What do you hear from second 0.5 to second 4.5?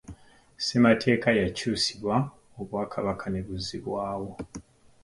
Ssemateeka yakyusibwa obwakabaka ne buzzibwawo